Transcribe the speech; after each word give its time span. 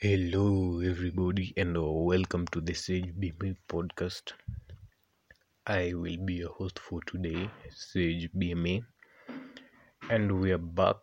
Hello, 0.00 0.78
everybody, 0.78 1.52
and 1.56 1.76
welcome 1.76 2.46
to 2.52 2.60
the 2.60 2.72
Sage 2.72 3.12
Be 3.18 3.32
podcast. 3.68 4.30
I 5.66 5.92
will 5.92 6.18
be 6.24 6.34
your 6.34 6.50
host 6.52 6.78
for 6.78 7.00
today, 7.02 7.50
Sage 7.74 8.28
Be 8.38 8.54
Me, 8.54 8.84
and 10.08 10.40
we 10.40 10.52
are 10.52 10.64
back 10.82 10.98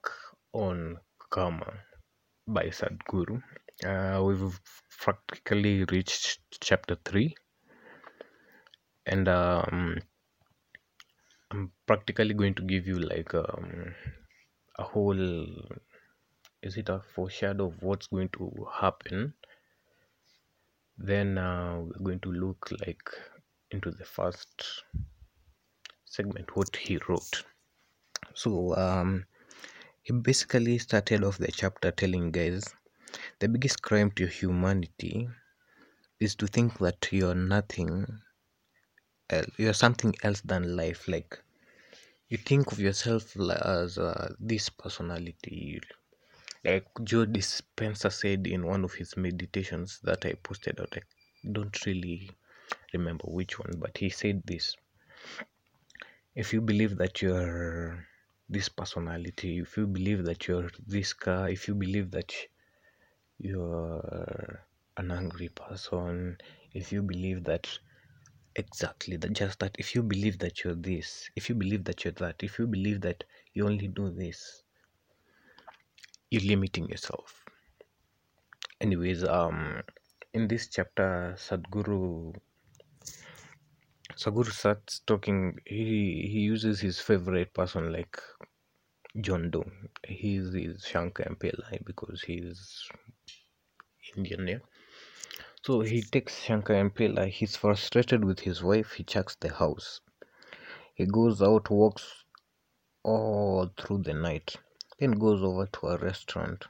on 0.54 0.98
Karma 1.30 1.74
by 2.48 2.68
Sadhguru. 2.68 3.44
Uh, 3.84 4.24
we've 4.24 4.62
practically 5.02 5.84
reached 5.92 6.40
chapter 6.62 6.96
3, 7.04 7.36
and 9.08 9.28
um, 9.28 9.98
I'm 11.52 11.74
practically 11.86 12.34
going 12.34 12.54
to 12.54 12.62
give 12.62 12.88
you 12.88 13.00
like 13.00 13.34
um, 13.36 13.94
a 14.80 14.84
whole 14.84 15.52
is 16.66 16.78
it 16.78 16.90
a 16.90 17.00
foreshadow 17.00 17.68
of 17.68 17.82
what's 17.82 18.08
going 18.08 18.30
to 18.30 18.68
happen? 18.74 19.34
Then 20.98 21.38
uh, 21.38 21.78
we're 21.80 22.04
going 22.04 22.20
to 22.22 22.32
look 22.32 22.72
like 22.86 23.08
into 23.70 23.92
the 23.92 24.04
first 24.04 24.84
segment 26.06 26.56
what 26.56 26.76
he 26.76 26.98
wrote. 27.08 27.44
So 28.34 28.76
um, 28.76 29.26
he 30.02 30.14
basically 30.14 30.80
started 30.80 31.24
off 31.24 31.38
the 31.38 31.52
chapter 31.52 31.92
telling 31.92 32.32
guys 32.32 32.64
the 33.40 33.48
biggest 33.48 33.84
crime 33.84 34.10
to 34.12 34.26
humanity 34.26 35.30
is 36.20 36.36
to 36.36 36.48
think 36.48 36.80
that 36.80 37.08
you're 37.12 37.36
nothing 37.36 38.08
else 39.30 39.50
you're 39.58 39.74
something 39.74 40.16
else 40.24 40.42
than 40.42 40.76
life. 40.76 41.08
Like 41.08 41.38
you 42.30 42.38
think 42.38 42.72
of 42.72 42.80
yourself 42.80 43.36
as 43.38 43.98
uh, 43.98 44.34
this 44.40 44.70
personality 44.70 45.80
like 46.66 46.88
Joe 47.04 47.26
Dispenza 47.26 48.12
said 48.12 48.48
in 48.48 48.66
one 48.66 48.84
of 48.84 48.94
his 48.94 49.16
meditations 49.16 50.00
that 50.04 50.26
I 50.26 50.34
posted 50.34 50.80
out. 50.82 50.94
I 50.98 51.02
don't 51.52 51.86
really 51.86 52.32
remember 52.94 53.26
which 53.28 53.60
one, 53.60 53.74
but 53.78 53.98
he 53.98 54.10
said 54.10 54.42
this. 54.46 54.76
If 56.36 56.54
you 56.54 56.62
believe 56.62 56.98
that 56.98 57.22
you're 57.22 58.06
this 58.50 58.70
personality, 58.70 59.60
if 59.60 59.78
you 59.78 59.86
believe 59.88 60.26
that 60.26 60.48
you're 60.48 60.70
this 60.88 61.14
car, 61.14 61.50
if 61.50 61.68
you 61.68 61.76
believe 61.76 62.12
that 62.12 62.34
you're 63.38 64.66
an 64.98 65.12
angry 65.12 65.50
person, 65.50 66.38
if 66.74 66.92
you 66.92 67.02
believe 67.04 67.44
that 67.44 67.68
exactly 68.56 69.18
that 69.18 69.34
just 69.34 69.60
that 69.60 69.76
if 69.78 69.94
you 69.94 70.02
believe 70.02 70.40
that 70.40 70.64
you're 70.64 70.76
this, 70.76 71.30
if 71.36 71.48
you 71.50 71.56
believe 71.56 71.84
that 71.84 72.04
you're 72.04 72.14
that, 72.14 72.42
if 72.42 72.58
you 72.58 72.66
believe 72.66 73.02
that 73.02 73.24
you 73.54 73.66
only 73.66 73.88
do 73.88 74.10
this, 74.10 74.64
you're 76.36 76.50
limiting 76.50 76.88
yourself. 76.90 77.46
Anyways 78.82 79.24
um 79.24 79.82
in 80.34 80.48
this 80.50 80.68
chapter 80.68 81.36
sadhguru 81.38 82.36
sadhguru 84.24 84.52
starts 84.52 85.00
talking 85.12 85.58
he 85.66 86.28
he 86.34 86.40
uses 86.40 86.82
his 86.82 87.00
favorite 87.00 87.54
person 87.54 87.92
like 87.94 88.20
john 89.22 89.50
doe. 89.50 89.64
He's 90.06 90.54
is 90.54 90.84
Shankaran 90.84 91.38
Pillai 91.38 91.80
because 91.86 92.22
he's 92.22 92.60
indian 94.18 94.48
yeah. 94.48 94.64
So 95.64 95.82
he 95.82 96.02
takes 96.02 96.38
Shankaran 96.46 96.92
Pillai 96.94 97.30
he's 97.30 97.56
frustrated 97.56 98.26
with 98.26 98.42
his 98.42 98.62
wife 98.62 98.92
he 98.92 99.04
checks 99.06 99.38
the 99.40 99.54
house. 99.54 100.02
He 100.96 101.06
goes 101.06 101.42
out 101.42 101.70
walks 101.70 102.26
all 103.04 103.72
through 103.78 104.00
the 104.04 104.14
night 104.14 104.56
then 105.00 105.12
goes 105.14 105.42
over 105.44 105.66
to 105.68 105.88
a 105.88 105.98
restaurant. 105.98 106.66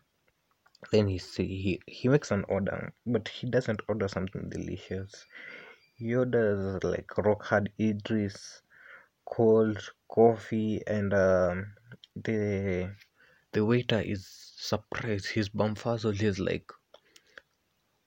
Then 0.91 1.07
he 1.07 1.17
say 1.19 1.45
he 1.45 1.81
he 1.87 2.07
makes 2.09 2.31
an 2.31 2.43
order 2.47 2.93
but 3.05 3.27
he 3.27 3.47
doesn't 3.49 3.81
order 3.87 4.07
something 4.07 4.49
delicious. 4.49 5.25
He 5.95 6.15
orders 6.15 6.83
like 6.83 7.17
rock 7.17 7.43
hard 7.45 7.71
idlis 7.79 8.61
cold 9.25 9.79
coffee 10.09 10.81
and 10.87 11.13
um, 11.13 11.73
the 12.15 12.95
the 13.53 13.65
waiter 13.65 13.99
is 14.01 14.27
surprised. 14.27 15.27
He's 15.27 15.49
bamfazled 15.49 16.19
he's 16.21 16.39
like 16.39 16.71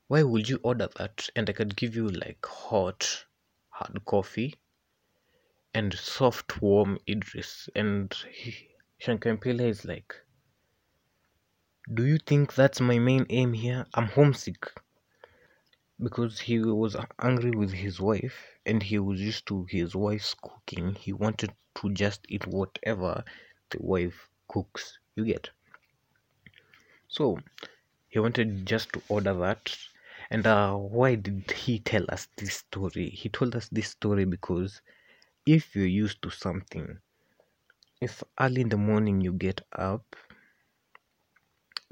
why 0.09 0.23
would 0.23 0.49
you 0.49 0.61
order 0.63 0.89
that? 0.97 1.29
And 1.37 1.49
i 1.49 1.53
could 1.55 1.77
give 1.77 1.97
you 1.97 2.09
like 2.09 2.45
hot 2.45 3.25
hard 3.71 4.05
coffee 4.05 4.55
and 5.75 5.95
soft 5.95 6.61
warm 6.61 6.99
idlis. 7.09 7.71
And 7.75 8.13
he, 8.31 8.69
Shankaran 9.01 9.39
Pillai 9.39 9.69
is 9.69 9.85
like 9.85 10.15
do 11.95 12.05
you 12.05 12.19
think 12.19 12.55
that's 12.55 12.83
my 12.83 12.99
main 12.99 13.25
aim 13.31 13.55
here? 13.55 13.87
I'm 13.95 14.09
homesick. 14.09 14.71
Because 15.99 16.39
he 16.39 16.61
was 16.61 16.97
angry 17.19 17.53
with 17.53 17.73
his 17.73 17.99
wife 17.99 18.59
and 18.67 18.83
he 18.83 18.99
was 18.99 19.23
used 19.23 19.47
to 19.47 19.65
his 19.65 19.97
wife's 19.97 20.35
cooking. 20.35 20.95
He 20.97 21.15
wanted 21.15 21.55
to 21.77 21.91
just 21.95 22.27
eat 22.29 22.47
whatever 22.47 23.25
the 23.71 23.79
wife 23.81 24.29
cooks. 24.49 24.99
You 25.17 25.25
get? 25.25 25.49
So 27.09 27.39
he 28.09 28.19
wanted 28.19 28.67
just 28.67 28.93
to 28.93 29.03
order 29.09 29.33
that. 29.33 29.75
And 30.31 30.47
uh, 30.47 30.75
why 30.75 31.15
did 31.15 31.51
he 31.53 31.79
tell 31.79 32.05
us 32.11 32.29
this 32.37 32.57
story? 32.57 33.09
He 33.09 33.31
told 33.31 33.57
us 33.57 33.71
this 33.71 33.89
story 33.89 34.27
because 34.27 34.83
if 35.47 35.75
you're 35.75 35.87
used 35.87 36.21
to 36.21 36.29
something 36.31 36.99
if 38.01 38.23
early 38.41 38.61
in 38.61 38.69
the 38.69 38.77
morning 38.77 39.21
you 39.21 39.33
get 39.33 39.61
up 39.73 40.17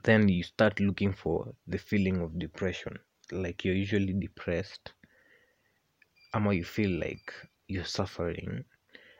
then 0.04 0.28
you 0.28 0.42
start 0.42 0.78
looking 0.78 1.12
for 1.12 1.52
the 1.66 1.78
feeling 1.78 2.20
of 2.20 2.38
depression. 2.38 2.96
Like 3.32 3.64
you're 3.64 3.74
usually 3.74 4.12
depressed 4.12 4.92
ama 6.34 6.52
you 6.52 6.64
feel 6.64 6.90
like 7.00 7.32
you're 7.66 7.84
suffering. 7.84 8.64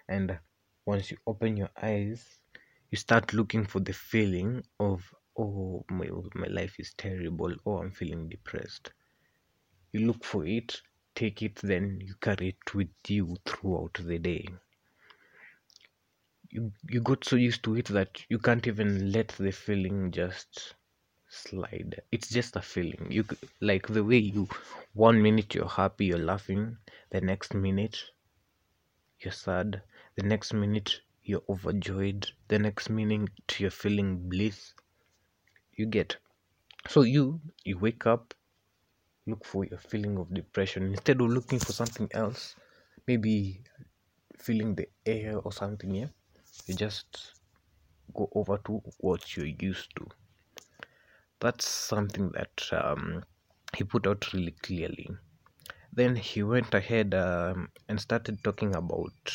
And 0.08 0.38
once 0.86 1.10
you 1.10 1.16
open 1.26 1.56
your 1.56 1.70
eyes 1.82 2.38
you 2.90 2.98
start 2.98 3.32
looking 3.32 3.64
for 3.64 3.80
the 3.80 3.92
feeling 3.92 4.62
of 4.78 5.02
oh 5.36 5.84
my, 5.90 6.08
my 6.34 6.46
life 6.46 6.76
is 6.78 6.94
terrible. 6.94 7.52
Oh 7.66 7.78
i'm 7.78 7.90
feeling 7.90 8.28
depressed. 8.28 8.92
You 9.92 10.06
look 10.06 10.24
for 10.24 10.46
it 10.46 10.80
take 11.16 11.42
it 11.42 11.56
then 11.56 11.98
you 12.00 12.14
carry 12.20 12.48
it 12.50 12.74
with 12.74 12.90
you 13.08 13.36
throughout 13.46 13.94
the 14.04 14.18
day 14.18 14.46
you 16.50 16.72
you 16.90 17.00
got 17.00 17.24
so 17.24 17.36
used 17.36 17.62
to 17.64 17.76
it 17.76 17.86
that 17.86 18.22
you 18.28 18.38
can't 18.38 18.66
even 18.66 19.12
let 19.12 19.28
the 19.38 19.50
feeling 19.52 20.10
just 20.12 20.74
slide. 21.28 22.00
It's 22.12 22.28
just 22.28 22.56
a 22.56 22.62
feeling. 22.62 23.06
You 23.10 23.24
like 23.60 23.86
the 23.88 24.04
way 24.04 24.18
you 24.18 24.48
one 24.94 25.22
minute 25.22 25.54
you're 25.54 25.68
happy 25.68 26.06
you're 26.06 26.18
laughing 26.18 26.76
the 27.10 27.20
next 27.20 27.54
minute 27.54 27.98
you're 29.20 29.32
sad 29.32 29.82
the 30.16 30.22
next 30.22 30.52
minute 30.54 31.00
you're 31.22 31.42
overjoyed 31.48 32.30
the 32.48 32.58
next 32.58 32.90
minute 32.90 33.30
you're 33.58 33.70
feeling 33.70 34.28
bliss. 34.28 34.74
You 35.72 35.86
get. 35.86 36.16
So 36.88 37.02
you 37.02 37.40
you 37.64 37.78
wake 37.78 38.06
up 38.06 38.34
look 39.26 39.44
for 39.44 39.64
your 39.64 39.78
feeling 39.78 40.16
of 40.18 40.32
depression. 40.32 40.84
Instead 40.92 41.20
of 41.20 41.28
looking 41.30 41.58
for 41.58 41.72
something 41.72 42.08
else 42.12 42.54
maybe 43.06 43.62
feeling 44.38 44.74
the 44.74 44.88
air 45.06 45.38
or 45.38 45.52
something 45.52 45.94
yeah 45.94 46.08
you 46.66 46.74
just 46.74 47.34
go 48.14 48.28
over 48.34 48.58
to 48.66 48.82
what 48.98 49.36
you're 49.36 49.46
used 49.46 49.94
to. 49.96 50.06
That's 51.40 51.66
something 51.66 52.30
that 52.32 52.68
um, 52.72 53.24
he 53.76 53.84
put 53.84 54.06
out 54.06 54.32
really 54.32 54.52
clearly. 54.62 55.08
Then 55.92 56.16
he 56.16 56.42
went 56.42 56.74
ahead 56.74 57.14
um, 57.14 57.70
and 57.88 58.00
started 58.00 58.44
talking 58.44 58.74
about 58.76 59.32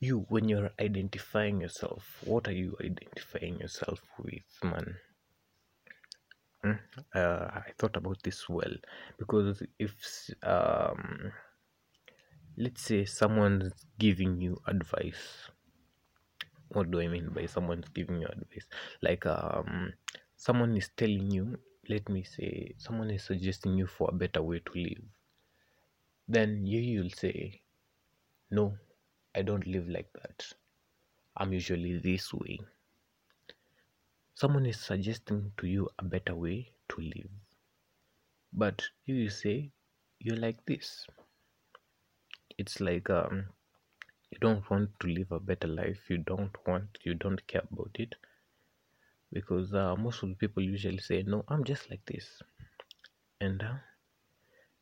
you 0.00 0.26
when 0.28 0.48
you're 0.48 0.70
identifying 0.78 1.60
yourself. 1.62 2.22
What 2.24 2.46
are 2.48 2.52
you 2.52 2.76
identifying 2.80 3.58
yourself 3.60 4.00
with 4.18 4.42
man? 4.62 4.96
Mm, 6.64 6.78
uh, 7.14 7.46
i 7.60 7.72
thought 7.78 7.96
about 7.96 8.22
this 8.22 8.48
well 8.48 8.74
because 9.18 9.62
if 9.78 9.92
um, 10.44 11.32
let's 12.56 12.82
say 12.82 13.04
someone's 13.04 13.72
giving 13.98 14.40
you 14.40 14.60
advice. 14.66 15.48
What 16.68 16.90
do 16.90 17.00
i 17.00 17.06
mean 17.08 17.28
by 17.30 17.46
someone's 17.46 17.88
giving 17.88 18.20
you 18.20 18.26
advice? 18.28 18.66
Like 19.00 19.26
um 19.26 19.92
someone 20.36 20.76
is 20.76 20.90
telling 20.96 21.30
you 21.30 21.58
let 21.88 22.08
me 22.08 22.22
say 22.24 22.74
someone 22.78 23.10
is 23.10 23.24
suggesting 23.24 23.76
you 23.76 23.86
for 23.86 24.08
a 24.10 24.14
better 24.14 24.42
way 24.42 24.60
to 24.60 24.72
live. 24.74 25.04
Then 26.26 26.66
you 26.66 26.80
you'll 26.80 27.10
say 27.10 27.62
no 28.50 28.76
i 29.34 29.42
don't 29.42 29.66
live 29.66 29.88
like 29.88 30.12
that. 30.14 30.52
I'm 31.36 31.52
usually 31.52 31.98
this 31.98 32.32
way. 32.34 32.58
Someone 34.34 34.66
is 34.66 34.78
suggesting 34.80 35.52
to 35.56 35.66
you 35.66 35.88
a 35.98 36.04
better 36.04 36.34
way 36.34 36.72
to 36.90 37.00
live. 37.00 37.30
But 38.52 38.82
you 39.04 39.14
you 39.16 39.30
say 39.30 39.70
you're 40.20 40.36
like 40.36 40.64
this 40.66 41.06
it's 42.58 42.80
like 42.80 43.10
um 43.10 43.46
you 44.30 44.38
don't 44.40 44.68
want 44.70 44.90
to 45.00 45.06
live 45.08 45.30
a 45.32 45.40
better 45.40 45.68
life. 45.68 46.08
You 46.08 46.18
don't 46.18 46.56
want 46.66 46.98
you 47.04 47.14
don't 47.14 47.46
care 47.46 47.62
about 47.70 47.90
it. 47.98 48.14
Because 49.32 49.74
uh, 49.74 49.96
most 49.96 50.22
of 50.22 50.28
the 50.30 50.34
people 50.36 50.62
usually 50.62 50.98
say 50.98 51.22
no 51.22 51.44
i'm 51.48 51.64
just 51.64 51.90
like 51.90 52.04
this. 52.06 52.42
And 53.40 53.62
uh, 53.62 53.74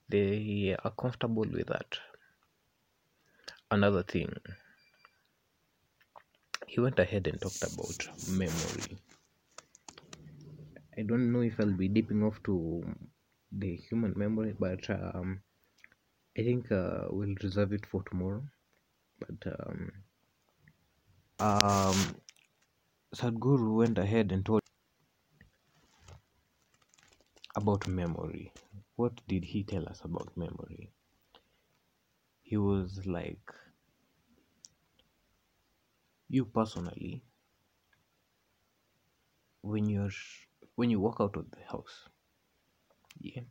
they 0.09 0.77
are 0.85 0.91
comfortable 0.91 1.47
with 1.51 1.69
that. 1.69 1.99
Another 3.71 4.03
thing 4.03 4.33
he 6.67 6.81
went 6.81 6.99
ahead 6.99 7.27
and 7.27 7.41
talked 7.41 7.63
about 7.63 8.09
memory. 8.29 8.99
I 10.97 11.03
don't 11.03 11.33
know 11.33 11.41
if 11.41 11.59
i'll 11.59 11.73
be 11.83 11.89
dipping 11.89 12.23
off 12.23 12.41
to 12.45 12.85
the 13.53 13.77
human 13.77 14.13
memory 14.17 14.55
but 14.59 14.89
um, 14.91 15.43
i 16.41 16.43
think 16.45 16.71
uh, 16.73 17.05
we'll 17.11 17.35
reserve 17.43 17.73
it 17.73 17.85
for 17.87 18.03
tomorrow. 18.05 18.43
But 19.21 19.53
um, 19.55 19.93
um, 21.39 21.99
sadhguru 23.15 23.77
went 23.81 23.99
ahead 23.99 24.33
and 24.33 24.45
told 24.47 24.63
about 27.57 27.87
memory. 27.87 28.53
What 28.97 29.21
did 29.29 29.45
he 29.45 29.63
tell 29.65 29.87
us 29.89 30.01
about 30.05 30.35
memory? 30.37 30.91
He 32.43 32.57
was 32.57 33.07
like 33.07 33.53
you 36.29 36.45
personally 36.47 37.23
when 39.63 39.89
you're 39.89 40.11
when 40.77 40.91
you 40.91 41.01
walk 41.01 41.19
out 41.21 41.37
of 41.37 41.51
the 41.51 41.65
house 41.71 42.09
yeah 43.21 43.43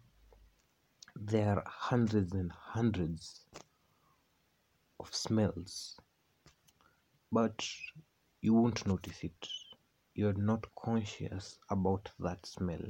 there 1.20 1.58
are 1.58 1.64
hundreds 1.68 2.34
and 2.34 2.52
hundreds 2.52 3.46
of 5.00 5.14
smells 5.16 5.98
but 7.32 7.68
you 8.42 8.54
won't 8.54 8.86
notice 8.88 9.24
it. 9.24 9.48
You're 10.16 10.34
not 10.34 10.66
conscious 10.76 11.58
about 11.70 12.10
that 12.20 12.46
smell. 12.46 12.82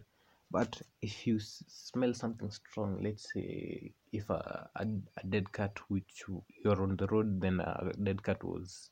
But 0.51 0.81
if 1.01 1.27
you 1.27 1.37
s- 1.37 1.63
smell 1.67 2.13
something 2.13 2.49
strong 2.51 3.01
let's 3.03 3.31
say 3.33 3.93
if 4.11 4.29
a, 4.29 4.69
a, 4.75 4.85
a 5.17 5.27
dead 5.27 5.51
cat 5.53 5.77
which 5.89 6.23
you- 6.27 6.43
you're 6.63 6.81
on 6.81 6.95
the 6.97 7.07
road 7.07 7.39
then 7.41 7.59
a 7.61 7.91
dead 8.03 8.23
cat 8.23 8.43
was 8.43 8.89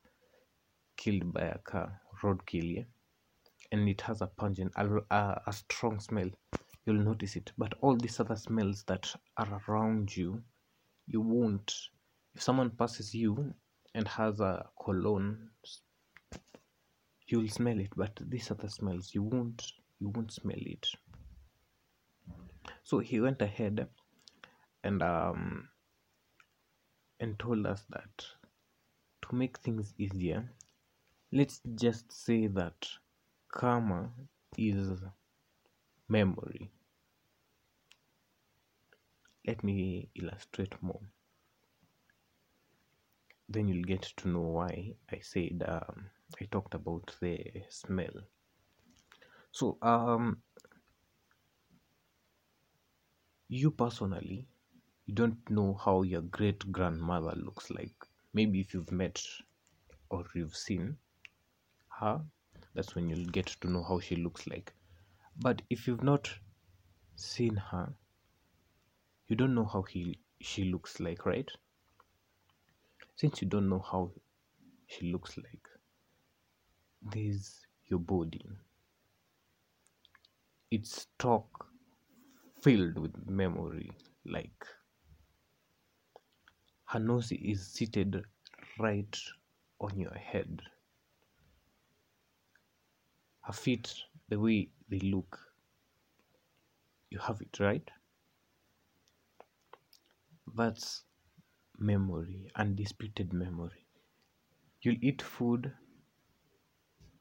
killed 0.97 1.31
by 1.33 1.41
a 1.41 1.57
car 1.59 2.01
roadkill 2.21 2.75
yeah? 2.77 2.83
And 3.71 3.89
it 3.89 4.01
has 4.01 4.21
a 4.21 4.27
pungent 4.27 4.73
a, 4.75 4.87
a, 5.11 5.41
a 5.47 5.53
strong 5.53 5.99
smell 5.99 6.29
you'll 6.87 7.03
notice 7.03 7.35
it. 7.35 7.51
But 7.57 7.73
all 7.81 7.95
these 7.97 8.19
other 8.19 8.37
smells 8.37 8.83
that 8.83 9.13
are 9.35 9.61
around 9.67 10.15
you 10.15 10.41
you 11.05 11.21
won't. 11.21 11.73
If 12.33 12.41
someone 12.41 12.69
passes 12.71 13.13
you 13.13 13.53
and 13.93 14.07
has 14.07 14.39
a 14.39 14.65
cologne 14.83 15.49
you'll 17.27 17.49
smell 17.49 17.79
it. 17.79 17.89
But 17.95 18.17
these 18.29 18.49
other 18.49 18.69
smells 18.69 19.11
you 19.13 19.21
won't 19.21 19.61
you 19.99 20.09
won't 20.09 20.31
smell 20.31 20.57
it. 20.59 20.87
So 22.83 22.99
he 22.99 23.19
went 23.19 23.41
ahead 23.41 23.87
and 24.83 25.03
um 25.03 25.67
and 27.19 27.37
told 27.39 27.65
us 27.65 27.83
that 27.89 28.25
to 29.23 29.35
make 29.35 29.57
things 29.57 29.93
easier 29.97 30.49
let's 31.33 31.59
just 31.75 32.11
say 32.11 32.47
that 32.47 32.87
karma 33.51 34.09
is 34.57 35.01
memory 36.07 36.71
let 39.47 39.63
me 39.63 40.09
illustrate 40.15 40.75
more. 40.83 41.01
Then 43.49 43.67
you'll 43.69 43.83
get 43.85 44.01
to 44.17 44.27
know 44.27 44.41
why 44.41 44.93
i 45.09 45.19
said 45.19 45.63
um, 45.67 46.09
i 46.41 46.45
talked 46.45 46.73
about 46.73 47.15
the 47.21 47.39
smell. 47.69 48.17
So 49.51 49.77
um 49.81 50.41
you 53.49 53.71
personally 53.71 54.47
you 55.05 55.13
don't 55.13 55.49
know 55.49 55.73
how 55.73 56.01
your 56.01 56.21
great 56.21 56.71
grandmother 56.71 57.33
looks 57.37 57.69
like. 57.69 57.95
Maybe 58.33 58.59
if 58.59 58.73
you've 58.73 58.91
met 58.91 59.23
or 60.09 60.25
you've 60.35 60.55
seen 60.55 60.97
her 61.99 62.21
that's 62.73 62.95
when 62.95 63.09
you'll 63.09 63.25
get 63.39 63.47
to 63.61 63.69
know 63.69 63.83
how 63.83 63.99
she 63.99 64.15
looks 64.17 64.47
like. 64.47 64.73
But 65.39 65.61
if 65.69 65.87
you've 65.87 66.03
not 66.03 66.29
seen 67.15 67.55
her 67.55 67.93
you 69.27 69.35
don't 69.35 69.53
know 69.53 69.65
how 69.65 69.81
he 69.81 70.17
she 70.39 70.65
looks 70.65 70.99
like 70.99 71.25
right? 71.25 71.49
Since 73.15 73.41
you 73.41 73.47
don't 73.47 73.69
know 73.69 73.83
how 73.91 74.11
she 74.87 75.11
looks 75.11 75.37
like 75.37 75.67
there's 77.01 77.65
your 77.87 77.99
body. 77.99 78.45
It's 80.71 81.01
stock 81.01 81.67
filled 82.61 82.97
with 82.99 83.27
memory 83.27 83.91
like 84.25 84.65
her 86.85 86.99
nose 86.99 87.31
is 87.31 87.67
seated 87.67 88.23
right 88.79 89.17
on 89.79 89.99
your 89.99 90.13
head. 90.13 90.61
Her 93.41 93.53
feet 93.53 93.93
the 94.29 94.39
way 94.39 94.69
they 94.89 94.99
look 94.99 95.39
you 97.09 97.19
have 97.19 97.41
it 97.41 97.59
right 97.59 97.89
that's 100.57 101.03
memory 101.79 102.51
undisputed 102.55 103.31
memory. 103.31 103.85
You'll 104.81 104.97
eat 105.01 105.21
food 105.21 105.71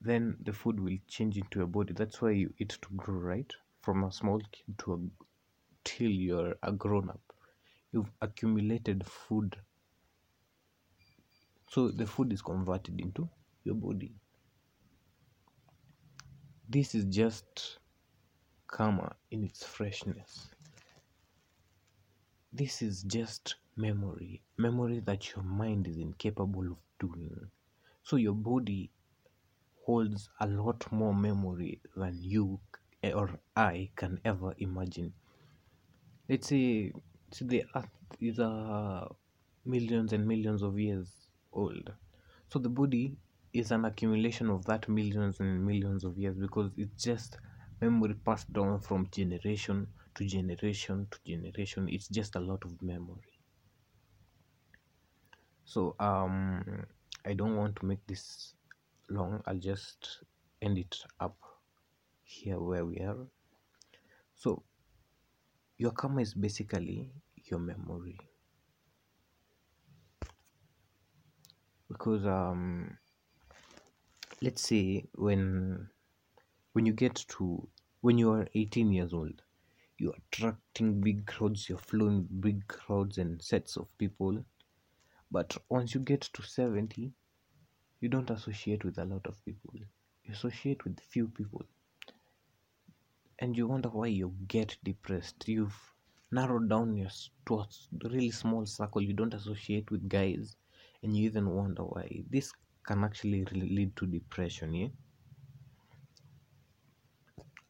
then 0.01 0.37
the 0.41 0.53
food 0.53 0.79
will 0.79 0.97
change 1.09 1.37
into 1.37 1.59
your 1.59 1.67
body. 1.67 1.93
That's 1.93 2.23
why 2.23 2.31
you 2.31 2.53
eat 2.59 2.79
to 2.81 2.89
grow 2.97 3.19
right? 3.19 3.53
From 3.83 4.05
a 4.05 4.13
small 4.13 4.41
kid 4.53 4.79
to 4.79 4.95
a 4.95 4.99
till 5.85 6.11
you're 6.11 6.55
a 6.63 6.73
grown 6.73 7.11
up. 7.11 7.21
You've 7.93 8.11
accumulated 8.21 9.05
food. 9.07 9.57
So 11.71 11.89
the 11.89 12.07
food 12.07 12.33
is 12.33 12.43
converted 12.43 13.01
into 13.01 13.29
your 13.65 13.75
body. 13.75 14.13
This 16.69 16.95
is 16.95 17.05
just 17.05 17.79
karma 18.69 19.15
in 19.31 19.45
its 19.45 19.65
freshness 19.65 20.49
this 22.53 22.83
is 22.83 23.05
just 23.05 23.55
memory 23.77 24.43
memory 24.59 24.99
that 25.01 25.33
your 25.35 25.45
mind 25.45 25.87
is 25.87 25.97
incapable 25.97 26.73
of 26.73 26.79
doing. 26.99 27.51
So 28.03 28.17
your 28.17 28.35
body 28.35 28.91
holds 29.87 30.29
a 30.41 30.47
lot 30.47 30.91
more 30.93 31.15
memory 31.15 31.81
than 31.97 32.19
you 32.23 32.61
or 33.05 33.41
i 33.57 33.91
can 33.97 34.21
ever 34.25 34.55
imagine. 34.59 35.15
Let's 36.29 36.49
say, 36.49 36.93
see 37.33 37.45
the 37.45 37.65
earth 37.75 37.91
is 38.21 38.39
uh, 38.39 39.09
millions 39.65 40.13
and 40.13 40.27
millions 40.27 40.63
of 40.63 40.79
years 40.79 41.29
old. 41.53 41.93
So 42.49 42.59
the 42.61 42.69
body 42.69 43.17
is 43.53 43.71
an 43.73 43.85
accumulation 43.85 44.51
of 44.51 44.65
that 44.67 44.89
millions 44.89 45.41
and 45.41 45.65
millions 45.67 46.05
of 46.05 46.19
years 46.19 46.37
because 46.37 46.71
it's 46.77 47.03
just 47.03 47.39
memory 47.81 48.15
passed 48.15 48.53
down 48.53 48.81
from 48.81 49.09
generation 49.11 49.89
to 50.17 50.25
generation 50.25 51.07
to 51.11 51.19
generation 51.27 51.89
it's 51.89 52.09
just 52.09 52.37
a 52.37 52.41
lot 52.41 52.65
of 52.65 52.83
memory. 52.83 53.39
So 55.65 55.95
um 56.01 56.85
i 57.25 57.35
don't 57.35 57.57
want 57.57 57.77
to 57.77 57.87
make 57.87 58.07
this 58.07 58.55
long. 59.09 59.43
I'll 59.47 59.59
just 59.59 60.25
end 60.63 60.79
it 60.79 60.97
up 61.21 61.37
here 62.23 62.59
where 62.59 62.85
we 62.85 62.99
are. 62.99 63.27
So 64.35 64.63
your 65.79 65.93
karma 65.93 66.23
is 66.23 66.35
basically 66.35 67.13
your 67.45 67.61
memory. 67.61 68.19
Because 71.89 72.27
um 72.27 72.97
let's 74.43 74.63
say 74.63 75.05
when 75.15 75.89
when 76.73 76.87
you 76.87 76.93
get 76.93 77.15
to 77.29 77.69
when 78.01 78.19
you 78.19 78.31
are 78.31 78.47
18 78.55 78.93
years 78.93 79.13
old 79.13 79.43
you're 79.99 80.15
attracting 80.31 81.01
big 81.01 81.27
crowds 81.27 81.69
you're 81.69 81.79
flowing 81.79 82.27
big 82.41 82.67
crowds 82.69 83.19
and 83.19 83.41
sets 83.43 83.77
of 83.77 83.87
people. 83.99 84.45
But 85.31 85.57
once 85.69 85.95
you 85.95 86.01
get 86.01 86.21
to 86.21 86.43
70 86.43 87.13
you 88.01 88.09
don't 88.09 88.31
associate 88.31 88.85
with 88.85 88.99
a 88.99 89.05
lot 89.05 89.27
of 89.27 89.43
people. 89.45 89.73
You 89.75 90.33
associate 90.33 90.85
with 90.85 91.01
few 91.01 91.29
people. 91.29 91.65
And 93.39 93.57
you 93.57 93.67
wonder 93.67 93.89
why 93.89 94.09
you 94.09 94.35
get 94.49 94.77
depressed. 94.85 95.49
You've 95.49 95.95
narrowed 96.31 96.69
down 96.69 96.97
your 96.97 97.11
to 97.47 97.61
a 97.61 97.67
really 98.05 98.31
small 98.31 98.67
circle. 98.67 99.03
You 99.03 99.13
don't 99.13 99.35
associate 99.35 99.91
with 99.91 100.09
guys. 100.09 100.57
And 101.03 101.17
you 101.17 101.25
even 101.25 101.49
wonder 101.49 101.83
why. 101.85 102.23
This 102.31 102.53
can 102.87 103.03
actually 103.05 103.45
lead 103.47 103.97
to 103.97 104.07
depression 104.07 104.75
yeah 104.75 104.89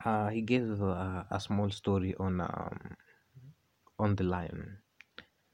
uh, 0.06 0.28
he 0.28 0.40
gave 0.42 0.80
uh, 0.82 1.24
a 1.30 1.40
small 1.40 1.70
story 1.70 2.14
on 2.20 2.40
um, 2.40 2.96
on 3.98 4.14
the 4.14 4.24
lion. 4.24 4.78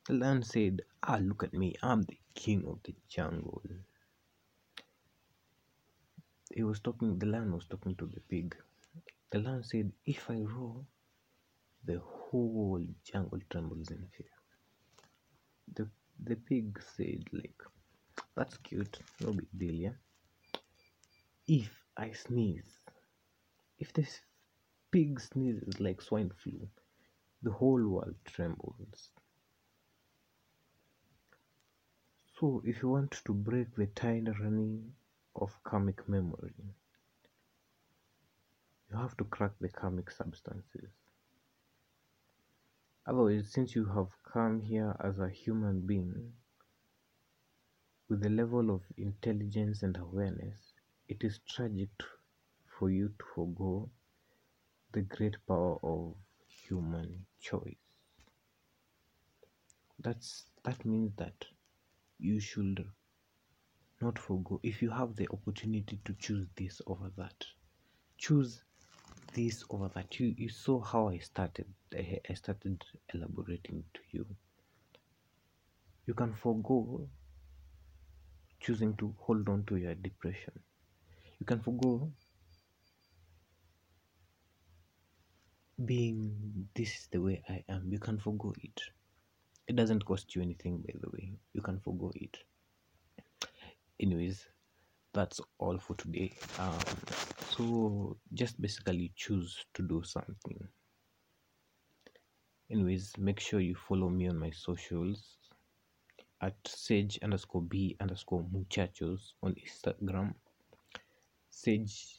The 0.09 0.15
lion 0.15 0.43
said 0.43 0.83
ah 1.03 1.19
look 1.21 1.43
at 1.45 1.55
me. 1.55 1.75
I'm 1.83 2.03
the 2.03 2.19
king 2.35 2.65
of 2.69 2.79
the 2.85 2.95
jungle. 3.09 3.63
He 6.55 6.63
was 6.63 6.81
talking 6.81 7.19
the 7.19 7.27
lion 7.27 7.53
was 7.53 7.67
talking 7.67 7.95
to 7.97 8.07
the 8.07 8.21
pig. 8.21 8.55
The 9.31 9.39
lion 9.39 9.65
said 9.65 9.91
if 10.05 10.29
i 10.31 10.37
roar 10.37 10.85
the 11.85 11.99
whole 12.01 12.85
jungle 13.11 13.41
trembles 13.51 13.91
in 13.91 14.07
fear. 14.17 14.35
The 15.75 15.89
the 16.25 16.37
pig 16.37 16.81
said 16.95 17.25
like 17.33 17.63
that's 18.37 18.59
cute. 18.59 18.99
No 19.21 19.33
big 19.33 19.49
deal 19.57 19.75
yeah. 19.87 19.97
If 21.47 21.71
i 21.97 22.11
sneeze 22.13 22.81
if 23.79 23.93
this 23.93 24.21
pig 24.93 25.19
sneezes 25.19 25.81
like 25.81 26.03
swine 26.03 26.31
flu. 26.37 26.69
The 27.43 27.51
whole 27.51 27.89
world 27.89 28.15
trembles. 28.25 29.11
So 32.39 32.63
if 32.65 32.83
you 32.83 32.91
want 32.91 33.13
to 33.25 33.33
break 33.33 33.75
the 33.75 33.87
tyranny 33.87 34.81
of 35.35 35.51
karmic 35.65 36.07
memory 36.09 36.53
you 38.91 38.99
have 38.99 39.17
to 39.17 39.25
crack 39.25 39.53
the 39.61 39.71
karmic 39.71 40.11
substances. 40.11 40.91
Otherwise 43.07 43.49
since 43.51 43.75
you 43.75 43.87
have 43.87 44.11
come 44.31 44.61
here 44.61 44.95
as 45.01 45.19
a 45.19 45.29
human 45.31 45.81
being 45.81 46.33
with 48.09 48.27
a 48.27 48.29
level 48.29 48.71
of 48.71 48.83
intelligence 48.99 49.83
and 49.83 49.97
awareness 49.97 50.75
it 51.09 51.25
is 51.25 51.41
tragic 51.49 51.89
for 52.79 52.91
you 52.91 53.09
to 53.09 53.25
forgo 53.35 53.89
the 54.93 55.03
great 55.03 55.37
power 55.47 55.79
of 55.83 56.15
human 56.47 57.27
choice. 57.41 57.77
That's 59.99 60.45
that 60.65 60.85
means 60.85 61.13
that 61.17 61.45
you 62.19 62.41
should 62.41 62.85
not 64.01 64.19
forgo. 64.19 64.61
If 64.63 64.83
you 64.83 64.91
have 64.91 65.17
the 65.17 65.29
opportunity 65.33 66.01
to 66.05 66.15
choose 66.15 66.47
this 66.57 66.81
over 66.87 67.11
that 67.17 67.45
choose 68.23 68.63
this 69.35 69.65
over 69.71 69.91
that. 69.95 70.19
You, 70.21 70.35
you 70.37 70.49
saw 70.49 70.81
how 70.81 71.09
i 71.09 71.19
started 71.19 71.67
I, 71.93 72.35
started 72.35 72.85
elaborating 73.13 73.83
to 73.95 74.01
you. 74.13 74.27
You 76.07 76.15
can 76.15 76.33
forgo 76.35 77.09
choosing 78.61 78.95
to 78.97 79.13
hold 79.19 79.49
on 79.49 79.65
to 79.65 79.77
your 79.77 79.95
depression. 79.95 80.53
You 81.41 81.47
can 81.47 81.61
forgo 81.61 82.13
being 85.87 86.69
this 86.75 86.89
is 86.91 87.09
the 87.11 87.21
way 87.21 87.43
i 87.49 87.63
am 87.69 87.83
you 87.91 87.99
can 87.99 88.19
forgo 88.19 88.53
it. 88.63 88.81
It 89.69 89.77
doesn't 89.77 90.05
cost 90.05 90.35
you 90.35 90.43
anything 90.43 90.79
by 90.79 90.95
the 91.01 91.09
way. 91.11 91.33
You 91.53 91.63
can 91.63 91.79
forgo 91.79 92.13
it. 92.15 92.37
Anyways 94.01 94.47
that's 95.15 95.41
all 95.59 95.79
for 95.79 95.95
today. 95.97 96.33
Um 96.59 96.79
so 97.51 98.17
just 98.35 98.61
basically 98.61 99.13
choose 99.15 99.65
to 99.75 99.83
do 99.83 100.03
something. 100.05 100.69
Anyways 102.71 103.13
make 103.19 103.41
sure 103.41 103.61
you 103.61 103.75
follow 103.75 104.09
me 104.09 104.29
on 104.29 104.39
my 104.39 104.51
socials 104.51 105.37
at 106.41 106.55
sage 106.67 107.19
underscore 107.23 107.63
b 107.63 107.97
underscore 108.01 108.45
muchachos 108.53 109.35
on 109.43 109.55
instagram. 109.55 110.35
Sage 111.51 112.19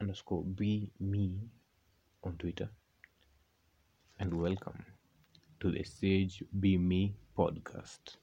underscore 0.00 0.44
b 0.44 0.90
me 1.00 1.40
on 2.24 2.36
twitter. 2.38 2.68
And 4.18 4.40
welcome 4.40 4.84
to 5.60 5.70
the 5.70 5.84
sage 5.84 6.42
be 6.60 6.76
me 6.78 7.14
podcast 7.36 8.16